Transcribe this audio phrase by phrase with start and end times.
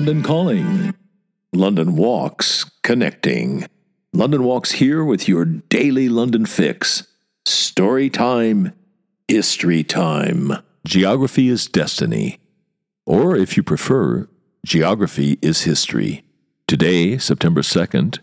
[0.00, 0.94] London Calling.
[1.52, 3.66] London Walks Connecting.
[4.14, 7.06] London Walks here with your daily London fix.
[7.44, 8.72] Story time,
[9.28, 10.54] history time.
[10.86, 12.40] Geography is destiny.
[13.04, 14.26] Or if you prefer,
[14.64, 16.24] geography is history.
[16.66, 18.20] Today, September 2nd,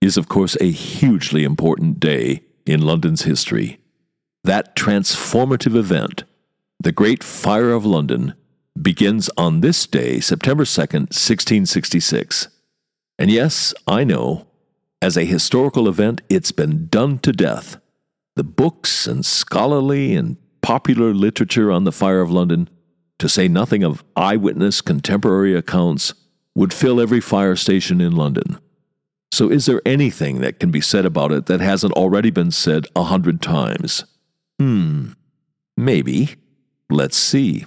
[0.00, 3.80] is of course a hugely important day in London's history.
[4.44, 6.24] That transformative event,
[6.80, 8.32] the Great Fire of London,
[8.82, 12.48] begins on this day, September 2nd, 1666.
[13.18, 14.46] And yes, I know,
[15.02, 17.78] as a historical event, it's been done to death.
[18.36, 22.68] The books and scholarly and popular literature on the Fire of London,
[23.18, 26.14] to say nothing of eyewitness contemporary accounts,
[26.54, 28.58] would fill every fire station in London.
[29.30, 32.86] So, is there anything that can be said about it that hasn't already been said
[32.96, 34.04] a hundred times?
[34.58, 35.12] Hmm,
[35.76, 36.36] maybe.
[36.90, 37.66] Let's see.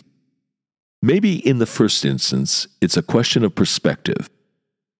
[1.03, 4.29] Maybe in the first instance, it's a question of perspective,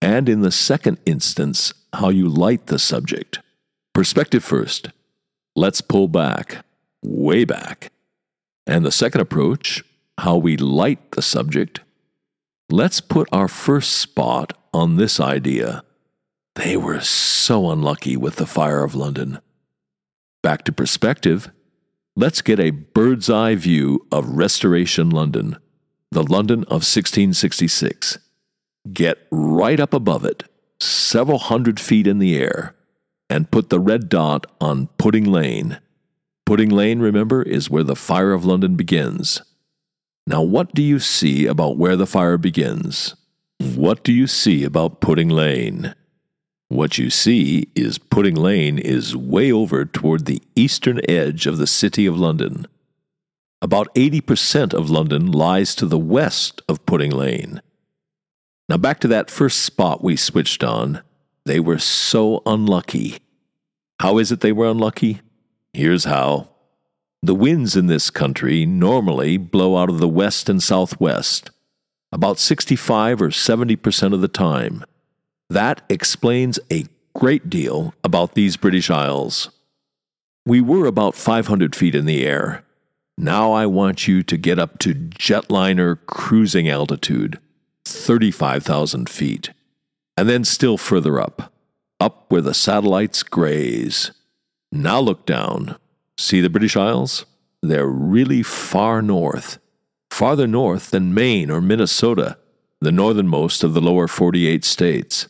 [0.02, 3.40] and in the second instance, how you light the subject.
[3.94, 4.90] Perspective first.
[5.56, 6.66] Let's pull back,
[7.04, 7.92] way back.
[8.66, 9.84] And the second approach,
[10.18, 11.82] how we light the subject.
[12.72, 15.84] Let's put our first spot on this idea.
[16.56, 19.40] They were so unlucky with the fire of London.
[20.42, 21.52] Back to perspective,
[22.16, 25.58] let's get a bird's eye view of Restoration London
[26.12, 28.18] the London of 1666.
[28.92, 30.44] Get right up above it,
[30.80, 32.76] several hundred feet in the air,
[33.30, 35.80] and put the red dot on Pudding Lane.
[36.46, 39.42] Pudding Lane, remember, is where the Fire of London begins.
[40.28, 43.16] Now, what do you see about where the fire begins?
[43.60, 45.96] What do you see about Pudding Lane?
[46.68, 51.68] What you see is Pudding Lane is way over toward the eastern edge of the
[51.68, 52.66] City of London.
[53.62, 57.62] About 80% of London lies to the west of Pudding Lane.
[58.68, 61.02] Now, back to that first spot we switched on.
[61.46, 63.18] They were so unlucky.
[64.00, 65.22] How is it they were unlucky?
[65.74, 66.50] Here's how.
[67.22, 71.52] The winds in this country normally blow out of the west and southwest,
[72.12, 74.84] about 65 or 70% of the time.
[75.52, 79.52] That explains a great deal about these British Isles.
[80.48, 82.64] We were about 500 feet in the air,
[83.22, 87.40] now I want you to get up to jetliner cruising altitude,
[87.86, 89.52] 35,000 feet,
[90.18, 91.54] and then still further up,
[92.00, 94.10] up where the satellites graze.
[94.72, 95.78] Now look down.
[96.18, 97.28] See the British Isles?
[97.62, 99.60] They're really far north,
[100.10, 102.40] farther north than Maine or Minnesota,
[102.80, 105.28] the northernmost of the lower 48 states.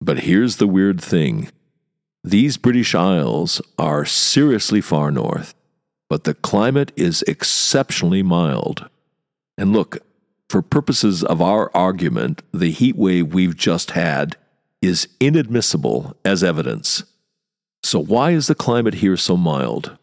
[0.00, 1.52] But here's the weird thing
[2.24, 5.54] these British Isles are seriously far north
[6.08, 8.88] but the climate is exceptionally mild.
[9.58, 9.98] And look,
[10.48, 14.36] for purposes of our argument, the heat wave we've just had
[14.80, 17.04] is inadmissible as evidence.
[17.82, 19.96] So, why is the climate here so mild?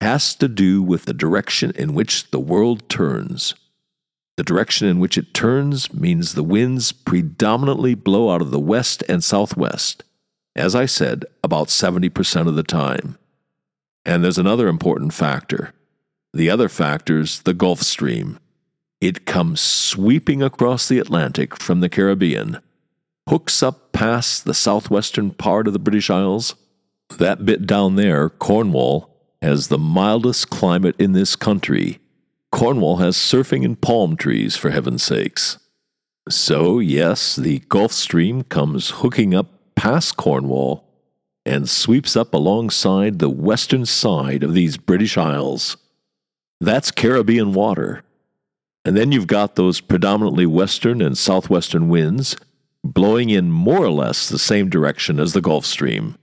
[0.00, 3.54] Has to do with the direction in which the world turns.
[4.36, 9.02] The direction in which it turns means the winds predominantly blow out of the west
[9.08, 10.04] and southwest,
[10.54, 13.16] as I said, about 70% of the time.
[14.06, 15.74] And there's another important factor.
[16.32, 18.38] The other factor's the Gulf Stream.
[19.00, 22.60] It comes sweeping across the Atlantic from the Caribbean,
[23.28, 26.54] hooks up past the southwestern part of the British Isles.
[27.18, 29.10] That bit down there, Cornwall,
[29.42, 31.98] has the mildest climate in this country.
[32.52, 35.58] Cornwall has surfing and palm trees, for heaven's sakes.
[36.28, 40.85] So, yes, the Gulf Stream comes hooking up past Cornwall
[41.46, 45.76] and sweeps up alongside the western side of these British Isles.
[46.60, 48.02] That's Caribbean water.
[48.84, 52.36] And then you've got those predominantly western and southwestern winds
[52.84, 56.16] blowing in more or less the same direction as the Gulf Stream.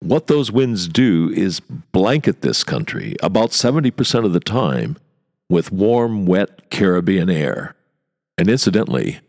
[0.00, 4.96] What those winds do is blanket this country about 70% of the time
[5.48, 7.74] with warm, wet Caribbean air.
[8.36, 9.20] And incidentally,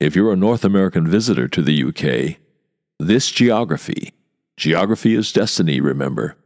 [0.00, 2.38] if you're a North American visitor to the UK,
[2.98, 4.12] this geography
[4.56, 6.36] Geography is destiny, remember,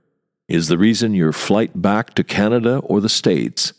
[0.49, 3.73] is the reason your flight back to Canada or the States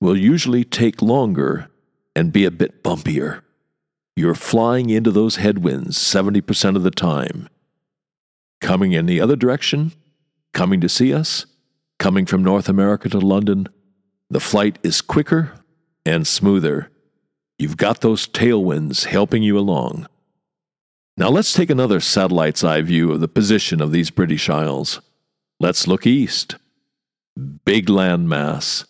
[0.00, 1.68] will usually take longer
[2.14, 3.42] and be a bit bumpier.
[4.16, 7.48] You're flying into those headwinds 70% of the time.
[8.60, 9.92] Coming in the other direction,
[10.52, 11.46] coming to see us,
[11.98, 13.68] coming from North America to London,
[14.30, 15.52] the flight is quicker
[16.04, 16.90] and smoother.
[17.58, 20.08] You've got those tailwinds helping you along.
[21.18, 25.00] Now let's take another satellite's eye view of the position of these British Isles.
[25.58, 26.56] Let's look east.
[27.64, 28.86] Big landmass,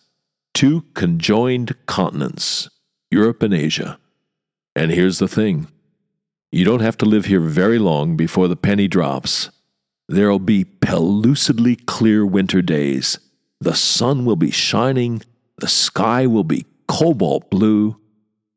[0.53, 2.69] two conjoined continents,
[3.09, 3.97] Europe and Asia.
[4.75, 5.67] And here's the thing
[6.51, 9.49] you don't have to live here very long before the penny drops.
[10.09, 13.19] There'll be pellucidly clear winter days.
[13.59, 15.21] The sun will be shining,
[15.57, 17.97] the sky will be cobalt blue,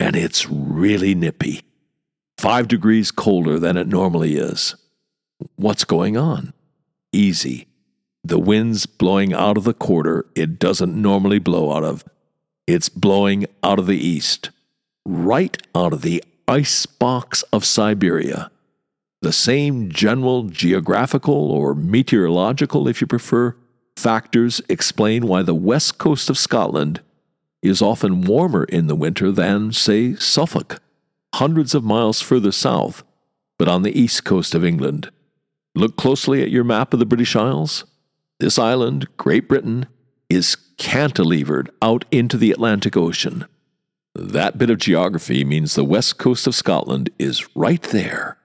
[0.01, 1.63] and it's really nippy.
[2.41, 4.75] Five degrees colder than it normally is.
[5.57, 6.55] What's going on?
[7.13, 7.67] Easy.
[8.25, 12.03] The wind's blowing out of the quarter it doesn't normally blow out of.
[12.67, 14.49] It's blowing out of the east,
[15.05, 18.51] right out of the ice box of Siberia.
[19.21, 23.55] The same general geographical or meteorological, if you prefer,
[23.97, 27.03] factors explain why the west coast of Scotland
[27.61, 30.81] is often warmer in the winter than, say, Suffolk,
[31.35, 33.03] hundreds of miles further south,
[33.59, 35.11] but on the east coast of England.
[35.75, 37.85] Look closely at your map of the British Isles.
[38.41, 39.87] This island, Great Britain,
[40.29, 43.45] is cantilevered out into the Atlantic Ocean.
[44.15, 48.39] That bit of geography means the west coast of Scotland is right there,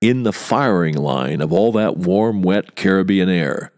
[0.00, 3.72] in the firing line of all that warm, wet Caribbean air.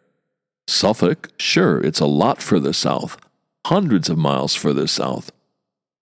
[0.66, 3.18] Suffolk, sure, it's a lot further south,
[3.66, 5.30] hundreds of miles further south.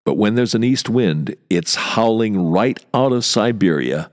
[0.05, 4.11] But when there's an east wind, it's howling right out of Siberia,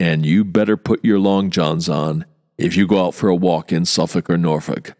[0.00, 2.24] and you better put your long johns on
[2.56, 4.94] if you go out for a walk in Suffolk or Norfolk.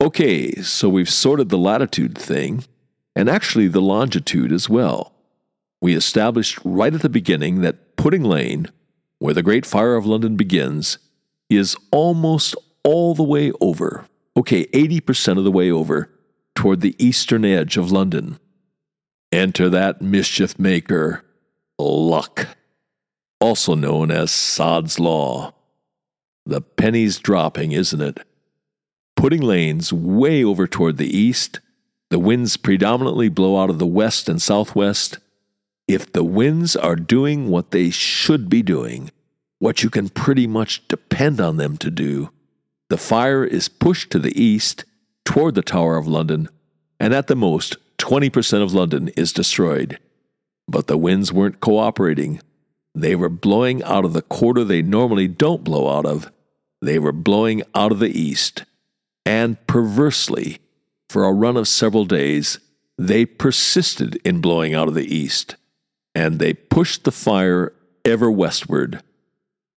[0.00, 2.64] Okay, so we've sorted the latitude thing,
[3.16, 5.12] and actually the longitude as well.
[5.80, 8.68] We established right at the beginning that Pudding Lane,
[9.18, 10.98] where the Great Fire of London begins,
[11.50, 12.54] is almost
[12.84, 14.06] all the way over,
[14.36, 16.10] okay, 80% of the way over,
[16.54, 18.38] toward the eastern edge of London.
[19.30, 21.22] Enter that mischief maker,
[21.78, 22.56] luck,
[23.40, 25.52] also known as Sod's Law.
[26.46, 28.20] The penny's dropping, isn't it?
[29.16, 31.60] Pudding Lane's way over toward the east.
[32.08, 35.18] The winds predominantly blow out of the west and southwest.
[35.86, 39.10] If the winds are doing what they should be doing,
[39.58, 42.30] what you can pretty much depend on them to do,
[42.88, 44.84] the fire is pushed to the east
[45.26, 46.48] toward the Tower of London,
[46.98, 47.76] and at the most,
[48.08, 49.98] 20% of London is destroyed.
[50.66, 52.40] But the winds weren't cooperating.
[52.94, 56.32] They were blowing out of the quarter they normally don't blow out of.
[56.80, 58.64] They were blowing out of the east.
[59.26, 60.58] And perversely,
[61.10, 62.58] for a run of several days,
[62.96, 65.56] they persisted in blowing out of the east.
[66.14, 67.74] And they pushed the fire
[68.06, 69.02] ever westward.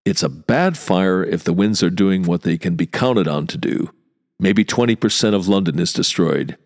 [0.06, 3.46] It's a bad fire if the winds are doing what they can be counted on
[3.48, 3.92] to do.
[4.40, 6.58] Maybe 20% of London is destroyed.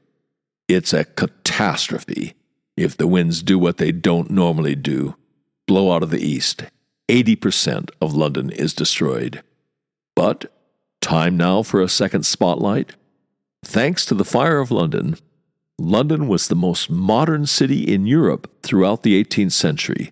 [0.68, 2.34] It's a catastrophe
[2.76, 5.16] if the winds do what they don't normally do
[5.68, 6.64] blow out of the east.
[7.10, 9.44] 80% of London is destroyed.
[10.16, 10.52] But
[11.02, 12.96] time now for a second spotlight.
[13.64, 15.18] Thanks to the Fire of London,
[15.78, 20.12] London was the most modern city in Europe throughout the 18th century.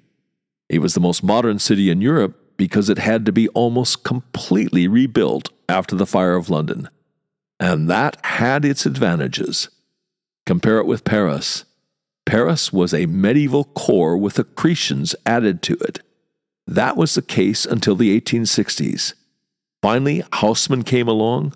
[0.69, 4.87] It was the most modern city in Europe because it had to be almost completely
[4.87, 6.89] rebuilt after the Fire of London.
[7.59, 9.69] And that had its advantages.
[10.45, 11.65] Compare it with Paris.
[12.25, 16.01] Paris was a medieval core with accretions added to it.
[16.67, 19.13] That was the case until the 1860s.
[19.81, 21.53] Finally, Haussmann came along.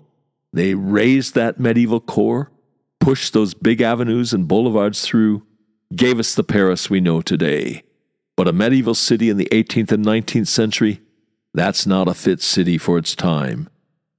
[0.52, 2.50] They razed that medieval core,
[3.00, 5.46] pushed those big avenues and boulevards through,
[5.94, 7.82] gave us the Paris we know today.
[8.36, 11.00] But a medieval city in the 18th and 19th century,
[11.54, 13.68] that's not a fit city for its time.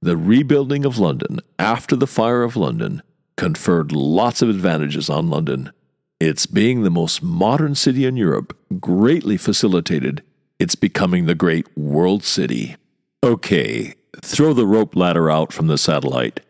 [0.02, 3.02] The rebuilding of London after the fire of London
[3.40, 5.72] conferred lots of advantages on London.
[6.20, 10.22] Its being the most modern city in Europe greatly facilitated
[10.58, 12.76] its becoming the great world city.
[13.24, 16.40] Okay, throw the rope ladder out from the satellite.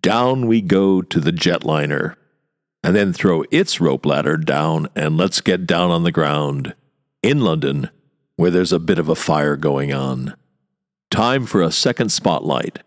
[0.00, 2.14] Down we go to the jetliner.
[2.82, 6.74] And then throw its rope ladder down and let's get down on the ground
[7.22, 7.90] in London,
[8.36, 10.34] where there's a bit of a fire going on.
[11.10, 12.78] Time for a second spotlight.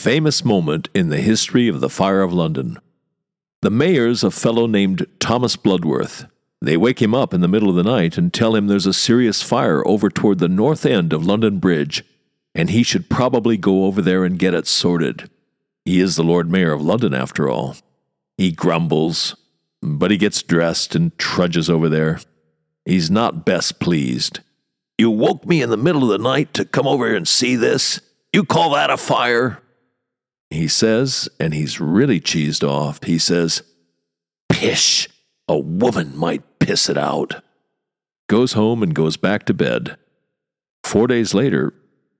[0.00, 2.78] Famous moment in the history of the Fire of London.
[3.60, 6.24] The mayor's a fellow named Thomas Bloodworth.
[6.62, 8.94] They wake him up in the middle of the night and tell him there's a
[8.94, 12.02] serious fire over toward the north end of London Bridge,
[12.54, 15.28] and he should probably go over there and get it sorted.
[15.84, 17.76] He is the Lord Mayor of London, after all.
[18.38, 19.36] He grumbles,
[19.82, 22.20] but he gets dressed and trudges over there.
[22.86, 24.40] He's not best pleased.
[24.96, 27.54] You woke me in the middle of the night to come over here and see
[27.54, 28.00] this?
[28.32, 29.60] You call that a fire?
[30.50, 33.62] He says, and he's really cheesed off, he says,
[34.48, 35.08] Pish,
[35.48, 37.42] a woman might piss it out.
[38.28, 39.96] Goes home and goes back to bed.
[40.84, 41.72] Four days later,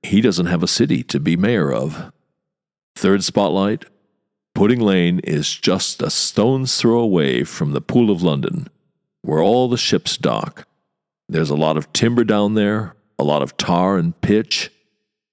[0.03, 2.11] he doesn't have a city to be mayor of.
[2.95, 3.85] Third spotlight
[4.53, 8.67] Pudding Lane is just a stone's throw away from the Pool of London
[9.21, 10.67] where all the ships dock.
[11.29, 14.71] There's a lot of timber down there, a lot of tar and pitch.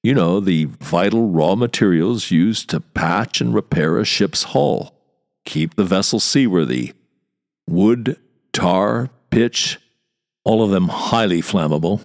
[0.03, 4.95] You know, the vital raw materials used to patch and repair a ship's hull,
[5.45, 6.93] keep the vessel seaworthy.
[7.67, 8.17] Wood,
[8.53, 9.79] tar, pitch,
[10.45, 12.05] all of them highly flammable.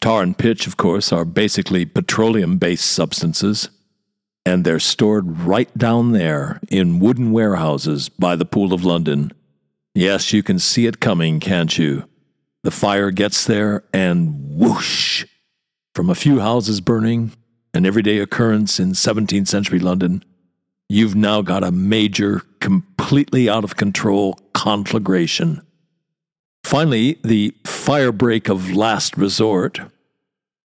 [0.00, 3.70] Tar and pitch, of course, are basically petroleum based substances,
[4.44, 9.32] and they're stored right down there in wooden warehouses by the Pool of London.
[9.94, 12.08] Yes, you can see it coming, can't you?
[12.62, 15.24] The fire gets there, and whoosh!
[15.96, 17.32] From a few houses burning,
[17.72, 20.22] an everyday occurrence in 17th century London,
[20.90, 25.62] you've now got a major, completely out of control conflagration.
[26.62, 29.80] Finally, the firebreak of last resort.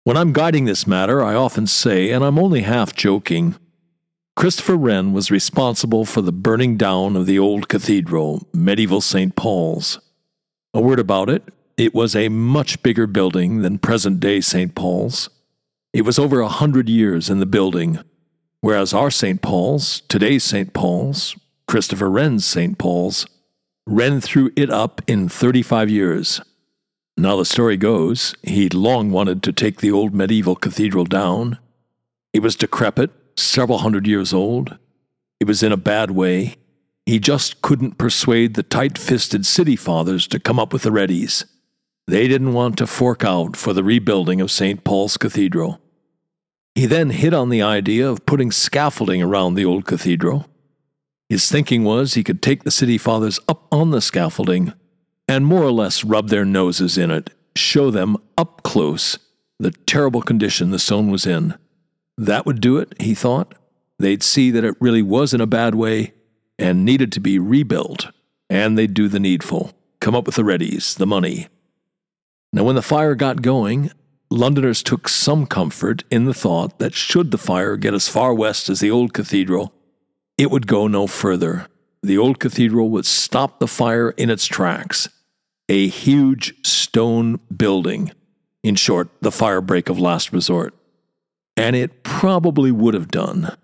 [0.04, 3.56] When I'm guiding this matter, I often say, and I'm only half joking,
[4.36, 9.34] Christopher Wren was responsible for the burning down of the old cathedral, medieval St.
[9.38, 9.98] Paul's.
[10.74, 11.46] A word about it
[11.78, 14.76] it was a much bigger building than present day St.
[14.76, 15.30] Paul's.
[15.94, 18.00] It was over a hundred years in the building,
[18.62, 19.42] whereas our St.
[19.42, 20.74] Paul's, today's St.
[20.74, 21.36] Paul's,
[21.68, 22.78] Christopher Wren's St.
[22.78, 23.26] Paul's,
[23.88, 26.42] Wren threw it up in 35 years.
[27.18, 31.60] Now, the story goes, he'd long wanted to take the old medieval cathedral down.
[32.34, 34.78] It was decrepit, several hundred years old.
[35.40, 36.56] It was in a bad way.
[37.06, 41.46] He just couldn't persuade the tight fisted city fathers to come up with the readies.
[42.08, 44.84] They didn't want to fork out for the rebuilding of St.
[44.84, 45.80] Paul's Cathedral.
[46.76, 50.48] He then hit on the idea of putting scaffolding around the old cathedral.
[51.30, 54.74] His thinking was he could take the city fathers up on the scaffolding
[55.28, 59.18] and more or less rub their noses in it, show them up close
[59.62, 61.56] the terrible condition the stone was in.
[62.18, 63.56] That would do it, he thought.
[64.00, 66.14] They'd see that it really was in a bad way
[66.58, 68.08] and needed to be rebuilt,
[68.50, 71.48] and they'd do the needful, come up with the readies, the money.
[72.54, 73.92] Now, when the fire got going,
[74.30, 78.70] Londoners took some comfort in the thought that should the fire get as far west
[78.70, 79.74] as the old cathedral,
[80.38, 81.68] it would go no further.
[82.04, 85.08] The old cathedral would stop the fire in its tracks.
[85.70, 88.12] A huge stone building.
[88.64, 90.74] In short, the fire break of last resort.
[91.56, 93.56] And it probably would have done,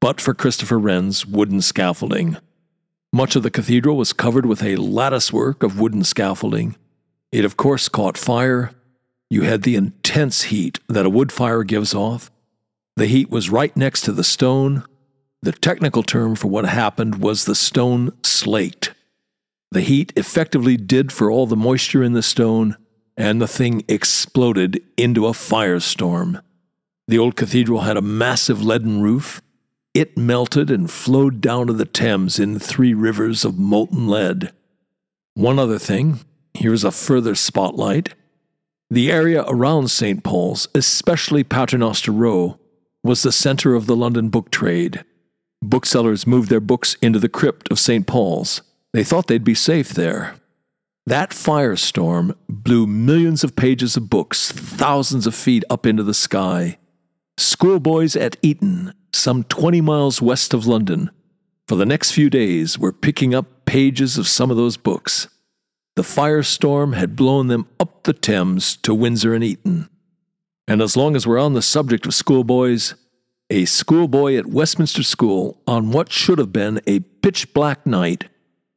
[0.00, 2.36] but for Christopher Wren's wooden scaffolding.
[3.12, 6.76] Much of the cathedral was covered with a latticework of wooden scaffolding.
[7.32, 8.72] It, of course, caught fire.
[9.30, 12.30] You had the intense heat that a wood fire gives off.
[12.96, 14.84] The heat was right next to the stone,
[15.42, 18.94] the technical term for what happened was the stone slaked.
[19.72, 22.76] The heat effectively did for all the moisture in the stone,
[23.16, 26.40] and the thing exploded into a firestorm.
[27.08, 29.42] The old cathedral had a massive leaden roof.
[29.94, 34.52] It melted and flowed down to the Thames in three rivers of molten lead.
[35.34, 36.20] One other thing
[36.54, 38.14] here's a further spotlight.
[38.90, 40.22] The area around St.
[40.22, 42.58] Paul's, especially Paternoster Row,
[43.02, 45.04] was the center of the London book trade.
[45.62, 48.06] Booksellers moved their books into the crypt of St.
[48.06, 48.62] Paul's.
[48.92, 50.34] They thought they'd be safe there.
[51.06, 56.78] That firestorm blew millions of pages of books thousands of feet up into the sky.
[57.38, 61.10] Schoolboys at Eton, some 20 miles west of London,
[61.66, 65.28] for the next few days were picking up pages of some of those books.
[65.94, 69.88] The firestorm had blown them up the Thames to Windsor and Eton.
[70.66, 72.94] And as long as we're on the subject of schoolboys,
[73.50, 78.24] a schoolboy at Westminster School, on what should have been a pitch black night,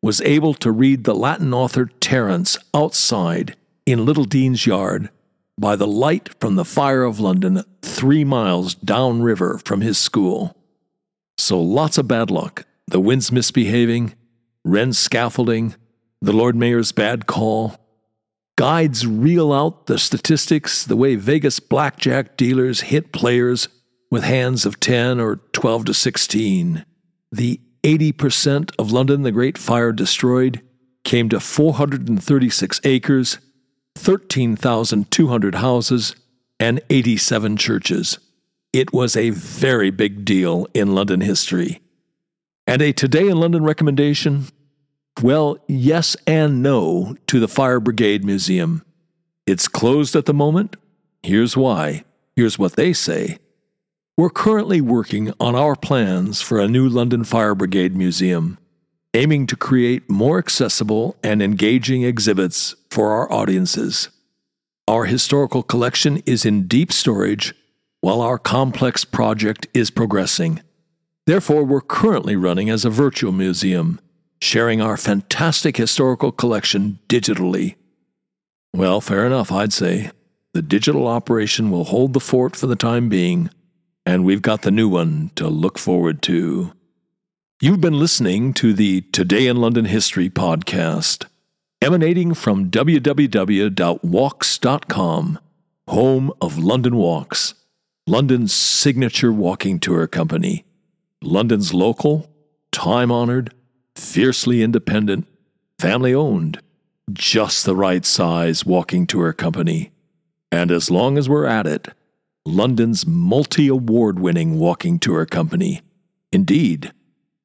[0.02, 3.56] was able to read the Latin author Terence outside
[3.86, 5.10] in Little Dean's Yard
[5.58, 10.58] by the light from the fire of London three miles downriver from his school.
[11.38, 12.66] So lots of bad luck.
[12.88, 14.14] The wind's misbehaving,
[14.64, 15.76] Wren's scaffolding,
[16.22, 17.78] the Lord Mayor's bad call.
[18.58, 23.68] Guides reel out the statistics the way Vegas blackjack dealers hit players
[24.10, 26.86] with hands of 10 or 12 to 16.
[27.32, 30.62] The 80% of London the Great Fire destroyed
[31.04, 33.38] came to 436 acres,
[33.96, 36.16] 13,200 houses,
[36.60, 38.18] and 87 churches.
[38.74, 41.82] It was a very big deal in London history.
[42.68, 44.48] And a Today in London recommendation?
[45.22, 48.84] Well, yes and no to the Fire Brigade Museum.
[49.46, 50.76] It's closed at the moment.
[51.24, 52.04] Here's why.
[52.36, 53.38] Here's what they say.
[54.18, 58.58] We're currently working on our plans for a new London Fire Brigade Museum,
[59.14, 64.10] aiming to create more accessible and engaging exhibits for our audiences.
[64.88, 67.56] Our historical collection is in deep storage
[68.02, 70.62] while our complex project is progressing.
[71.26, 74.00] Therefore, we're currently running as a virtual museum,
[74.46, 77.76] sharing our fantastic historical collection digitally.
[78.74, 80.12] Well, fair enough, I'd say.
[80.54, 83.50] The digital operation will hold the fort for the time being,
[84.06, 86.74] and we've got the new one to look forward to.
[87.60, 91.26] You've been listening to the Today in London History podcast,
[91.82, 93.70] emanating from www.walks.com,
[95.88, 97.54] home of London Walks,
[98.06, 100.66] London's signature walking tour company.
[101.24, 102.30] London's local,
[102.72, 103.54] time honored,
[103.96, 105.28] fiercely independent,
[105.80, 106.62] family owned,
[107.12, 109.92] just the right size walking tour company.
[110.52, 111.90] And as long as we're at it,
[112.46, 115.82] London's multi award winning walking tour company.
[116.32, 116.92] Indeed,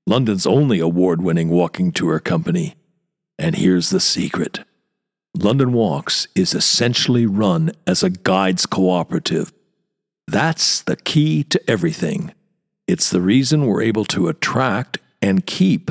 [0.07, 2.75] London's only award winning walking tour company.
[3.38, 4.61] And here's the secret
[5.35, 9.52] London Walks is essentially run as a guides cooperative.
[10.26, 12.33] That's the key to everything.
[12.87, 15.90] It's the reason we're able to attract and keep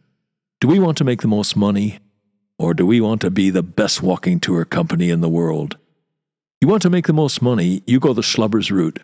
[0.61, 1.97] Do we want to make the most money,
[2.59, 5.75] or do we want to be the best walking tour company in the world?
[6.61, 8.99] You want to make the most money, you go the schlubbers route.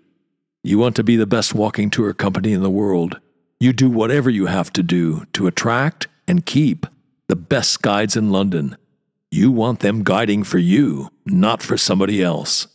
[0.64, 3.20] You want to be the best walking tour company in the world,
[3.60, 6.86] you do whatever you have to do to attract and keep
[7.28, 8.78] the best guides in London.
[9.32, 12.68] You want them guiding for you, not for somebody else.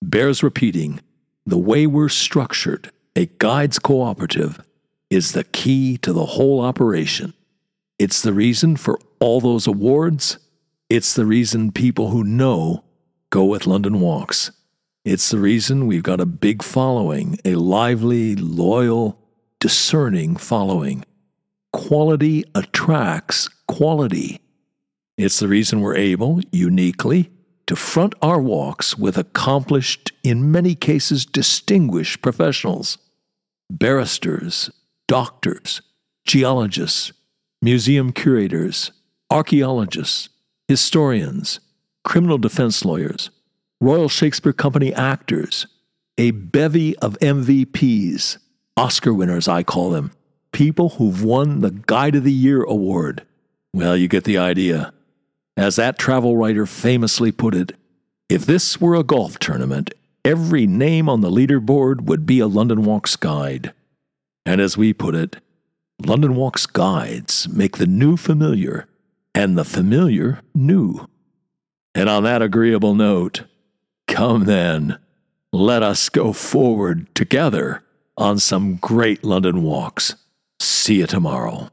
[0.00, 1.00] Bears repeating
[1.44, 4.62] the way we're structured, a guides cooperative,
[5.10, 7.34] is the key to the whole operation.
[7.98, 10.38] It's the reason for all those awards.
[10.88, 12.84] It's the reason people who know
[13.34, 14.52] Go with London Walks.
[15.04, 19.18] It's the reason we've got a big following, a lively, loyal,
[19.58, 21.04] discerning following.
[21.72, 24.40] Quality attracts quality.
[25.18, 27.32] It's the reason we're able, uniquely,
[27.66, 32.98] to front our walks with accomplished, in many cases distinguished professionals
[33.68, 34.70] barristers,
[35.08, 35.82] doctors,
[36.24, 37.12] geologists,
[37.64, 38.92] museum curators,
[39.30, 40.28] archaeologists,
[40.68, 41.60] historians,
[42.04, 43.30] criminal defense lawyers,
[43.80, 45.66] Royal Shakespeare Company actors,
[46.18, 48.36] a bevy of MVPs,
[48.76, 50.12] Oscar winners, I call them,
[50.52, 53.22] people who've won the Guide of the Year award.
[53.72, 54.92] Well, you get the idea.
[55.56, 57.72] As that travel writer famously put it,
[58.28, 62.84] if this were a golf tournament, every name on the leaderboard would be a London
[62.84, 63.72] Walks guide.
[64.44, 65.36] And as we put it,
[66.00, 68.88] London Walks guides make the new familiar
[69.34, 71.08] and the familiar new.
[71.94, 73.44] And on that agreeable note,
[74.06, 74.98] come then,
[75.52, 77.84] let us go forward together
[78.16, 80.16] on some great London walks.
[80.60, 81.70] See you tomorrow.